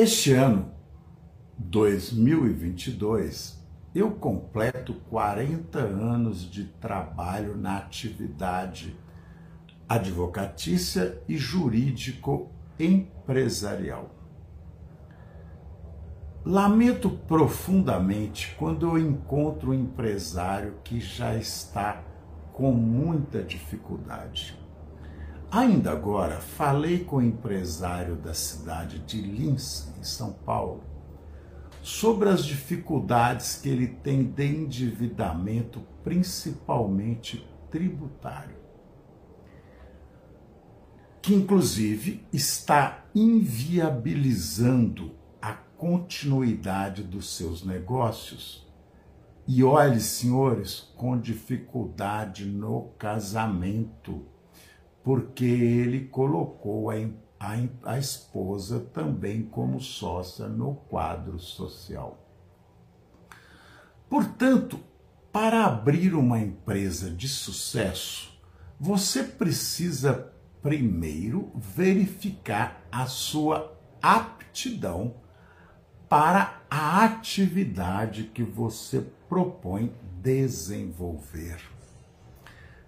[0.00, 0.70] Este ano,
[1.58, 3.60] 2022,
[3.92, 8.96] eu completo 40 anos de trabalho na atividade
[9.88, 14.14] advocatícia e jurídico-empresarial.
[16.44, 22.04] Lamento profundamente quando eu encontro um empresário que já está
[22.52, 24.56] com muita dificuldade
[25.50, 30.84] Ainda agora, falei com o empresário da cidade de Lins, em São Paulo,
[31.82, 38.58] sobre as dificuldades que ele tem de endividamento, principalmente tributário,
[41.22, 48.68] que inclusive está inviabilizando a continuidade dos seus negócios.
[49.46, 54.26] E olhe, senhores, com dificuldade no casamento
[55.08, 56.96] porque ele colocou a,
[57.40, 57.56] a,
[57.94, 62.18] a esposa também como sócia no quadro social.
[64.06, 64.78] Portanto,
[65.32, 68.38] para abrir uma empresa de sucesso,
[68.78, 75.14] você precisa primeiro verificar a sua aptidão
[76.06, 81.77] para a atividade que você propõe desenvolver.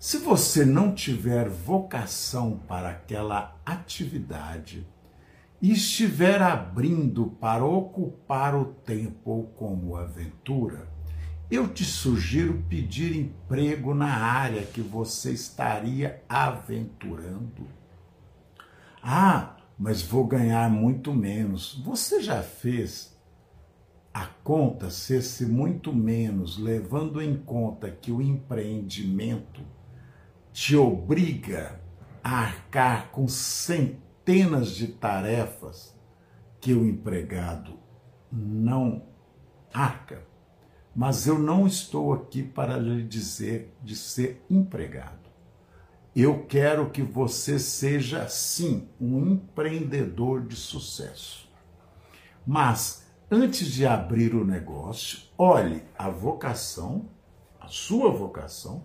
[0.00, 4.88] Se você não tiver vocação para aquela atividade
[5.60, 10.88] e estiver abrindo para ocupar o tempo como aventura,
[11.50, 17.68] eu te sugiro pedir emprego na área que você estaria aventurando.
[19.02, 21.78] Ah, mas vou ganhar muito menos.
[21.84, 23.14] Você já fez
[24.14, 29.60] a conta se muito menos, levando em conta que o empreendimento
[30.52, 31.80] te obriga
[32.22, 35.96] a arcar com centenas de tarefas
[36.60, 37.78] que o empregado
[38.30, 39.02] não
[39.72, 40.22] arca.
[40.94, 45.30] Mas eu não estou aqui para lhe dizer de ser empregado.
[46.14, 51.48] Eu quero que você seja, sim, um empreendedor de sucesso.
[52.44, 57.08] Mas, antes de abrir o negócio, olhe a vocação,
[57.60, 58.82] a sua vocação,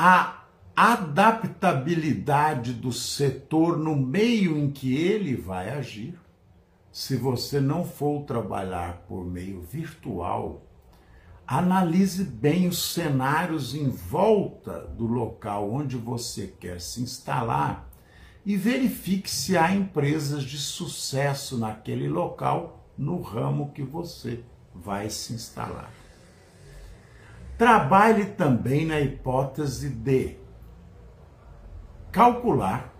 [0.00, 0.44] a
[0.76, 6.16] adaptabilidade do setor no meio em que ele vai agir.
[6.92, 10.62] Se você não for trabalhar por meio virtual,
[11.44, 17.90] analise bem os cenários em volta do local onde você quer se instalar
[18.46, 25.32] e verifique se há empresas de sucesso naquele local no ramo que você vai se
[25.32, 25.90] instalar.
[27.58, 30.36] Trabalhe também na hipótese de
[32.12, 32.94] calcular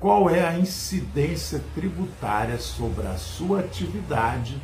[0.00, 4.58] qual é a incidência tributária sobre a sua atividade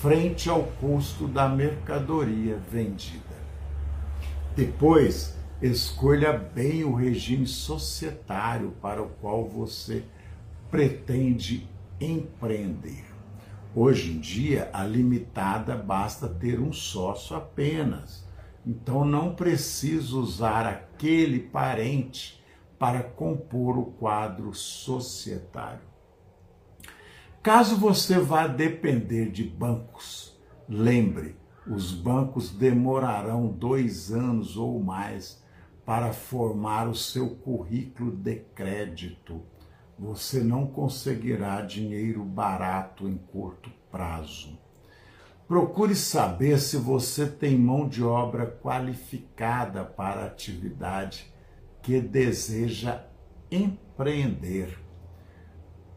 [0.00, 3.36] frente ao custo da mercadoria vendida.
[4.54, 10.04] Depois, escolha bem o regime societário para o qual você
[10.70, 11.68] pretende
[12.00, 13.04] empreender.
[13.74, 18.27] Hoje em dia, a limitada basta ter um sócio apenas
[18.68, 22.44] então não preciso usar aquele parente
[22.78, 25.88] para compor o quadro societário.
[27.42, 31.34] Caso você vá depender de bancos, lembre,
[31.66, 35.42] os bancos demorarão dois anos ou mais
[35.86, 39.40] para formar o seu currículo de crédito.
[39.98, 44.58] Você não conseguirá dinheiro barato em curto prazo.
[45.48, 51.32] Procure saber se você tem mão de obra qualificada para a atividade
[51.80, 53.06] que deseja
[53.50, 54.78] empreender.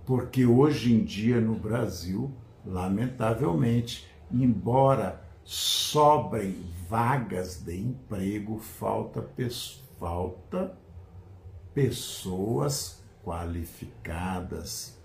[0.06, 2.32] Porque hoje em dia no Brasil,
[2.66, 6.56] lamentavelmente, embora sobrem
[6.88, 9.30] vagas de emprego, falta,
[10.00, 10.78] falta
[11.74, 14.98] pessoas qualificadas.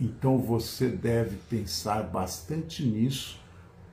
[0.00, 3.41] Então você deve pensar bastante nisso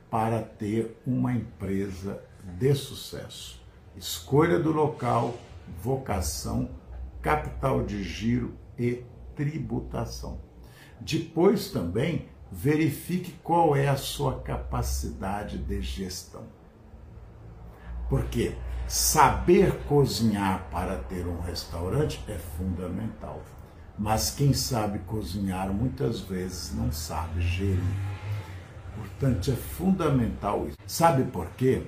[0.09, 3.61] para ter uma empresa de sucesso.
[3.95, 5.37] Escolha do local,
[5.81, 6.69] vocação,
[7.21, 9.03] capital de giro e
[9.35, 10.39] tributação.
[10.99, 16.43] Depois também verifique qual é a sua capacidade de gestão.
[18.09, 18.55] Porque
[18.87, 23.41] saber cozinhar para ter um restaurante é fundamental.
[23.97, 28.18] Mas quem sabe cozinhar muitas vezes não sabe gerir.
[29.19, 30.65] Portanto, é fundamental.
[30.87, 31.83] Sabe por quê?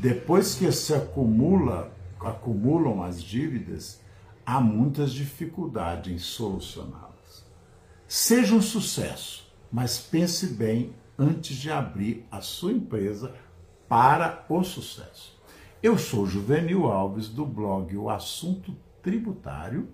[0.00, 4.00] Depois que se acumula, acumulam as dívidas,
[4.46, 7.44] há muitas dificuldades em solucioná-las.
[8.06, 13.34] Seja um sucesso, mas pense bem antes de abrir a sua empresa
[13.86, 15.38] para o sucesso.
[15.82, 19.86] Eu sou Juvenil Alves do blog O Assunto Tributário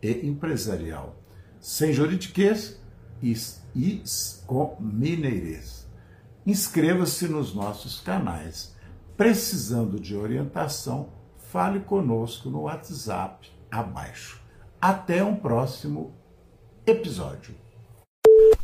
[0.00, 1.16] e Empresarial,
[1.60, 2.80] sem juridiquês
[3.22, 3.36] e,
[3.76, 4.02] e
[4.46, 5.87] com mineirês.
[6.48, 8.72] Inscreva-se nos nossos canais.
[9.18, 11.10] Precisando de orientação,
[11.52, 14.40] fale conosco no WhatsApp abaixo.
[14.80, 16.14] Até um próximo
[16.86, 17.54] episódio.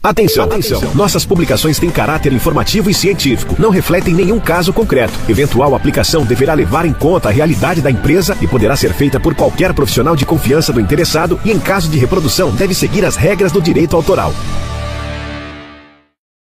[0.03, 0.95] Atenção, atenção.
[0.95, 3.55] Nossas publicações têm caráter informativo e científico.
[3.59, 5.13] Não refletem nenhum caso concreto.
[5.29, 9.35] Eventual aplicação deverá levar em conta a realidade da empresa e poderá ser feita por
[9.35, 13.53] qualquer profissional de confiança do interessado e, em caso de reprodução, deve seguir as regras
[13.53, 14.33] do direito autoral.